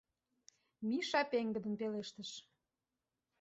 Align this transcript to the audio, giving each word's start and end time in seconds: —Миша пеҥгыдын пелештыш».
—Миша 0.87 1.21
пеҥгыдын 1.31 1.73
пелештыш». 1.79 2.31